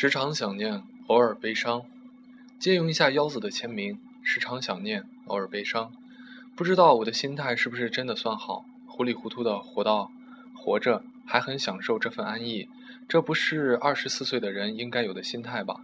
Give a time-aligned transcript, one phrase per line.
[0.00, 1.82] 时常想念，偶尔悲伤。
[2.60, 5.90] 借用一下腰子的签名：时常想念，偶尔悲伤。
[6.54, 8.64] 不知道我的心态是不是真的算好？
[8.86, 10.12] 糊里糊涂的活到
[10.54, 12.68] 活着，还很享受这份安逸。
[13.08, 15.80] 这不是二十四岁的人应该有的心态吧？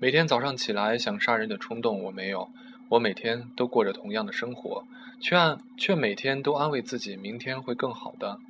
[0.00, 2.50] 每天早上起来想杀人的冲动我没有，
[2.88, 4.84] 我每天都过着同样的生活，
[5.20, 8.40] 却安却每天都安慰自己明天会更好的。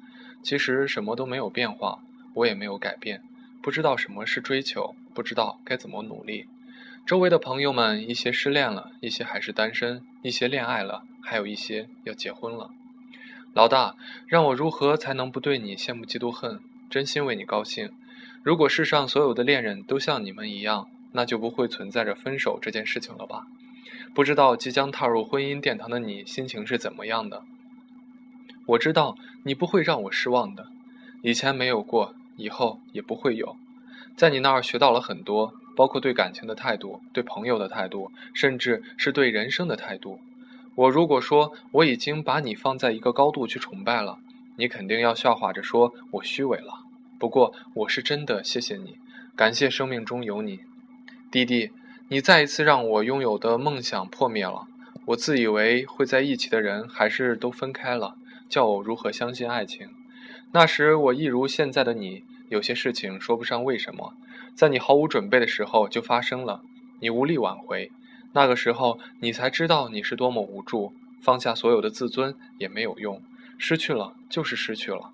[0.43, 1.99] 其实什么都没有变化，
[2.33, 3.23] 我也没有改变。
[3.67, 6.47] 不知道什么是追求，不知道该怎么努力。
[7.05, 12.71] 周围的朋友们，一些失恋了，一些还是单身，一些恋爱了，还有一些要结婚了。
[13.55, 13.97] 老大，
[14.29, 16.61] 让我如何才能不对你羡慕嫉妒恨？
[16.89, 17.91] 真心为你高兴。
[18.45, 23.49] 如果世上所有的恋人都像你们一样，那就不会存在着分手这件事情了吧？
[24.15, 27.43] 不知道即将踏入婚姻殿堂的你心情是怎么样的？
[28.67, 30.69] 我知道你不会让我失望的，
[31.23, 32.15] 以前没有过。
[32.37, 33.57] 以后也不会有，
[34.17, 40.21] 在你那儿学到了很多，包括对感情的态度、对朋友的态度，甚至是对人生的态度。
[40.75, 44.19] 我如果说我已经把你放在一个高度去崇拜了，
[44.57, 46.85] 你肯定要笑话着说我虚伪了。
[47.19, 48.99] 不过我是真的谢谢你，
[49.35, 50.61] 感谢生命中有你，
[51.31, 51.71] 弟弟，
[52.09, 54.67] 你再一次让我拥有的梦想破灭了。
[55.07, 58.17] 我自以为会在一起的人，还是都分开了，
[58.49, 59.89] 叫我如何相信爱情？
[60.53, 64.15] 那时我一如现在的你，有些事情说不上为什么，
[64.55, 66.63] 在你毫无准备的时候就发生了，
[67.01, 67.91] 你无力挽回。
[68.33, 73.23] 那个时候你才知道你是多么无助，放下所有的自尊也没有用，
[73.57, 75.13] 失去了就是失去了。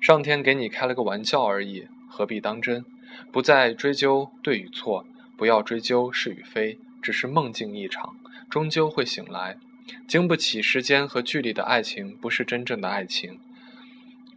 [0.00, 2.84] 上天给你开了个玩笑而已，何必当真？
[3.30, 8.16] 不再追究对与错，不要追究是与非，只是梦境一场，
[8.50, 9.56] 终究会醒来。
[10.08, 13.38] 经不起时间和距离的爱情，不是真正的爱情。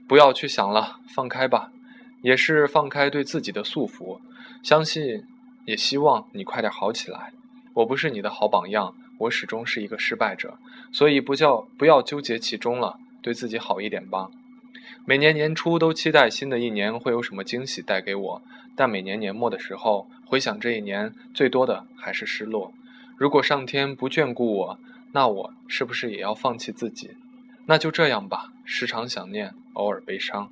[0.07, 1.71] 不要去想了，放开吧，
[2.21, 4.19] 也是放开对自己的束缚。
[4.63, 5.25] 相信，
[5.65, 7.31] 也希望你快点好起来。
[7.73, 10.57] 我不是你的好榜样，我始终是一个失败者，
[10.91, 14.29] 所以不叫不要纠结其中了，对自己好一点吧。
[15.05, 18.41] 每年年初都期待新的一年会有什么惊喜带给我，
[18.75, 22.73] 但每年年末的时候回想这一年，最多的还是失落。
[23.15, 24.79] 如果上天不眷顾我，
[25.13, 27.11] 那我是不是也要放弃自己？
[27.67, 30.51] 那就这样吧，时常想念，偶尔悲伤。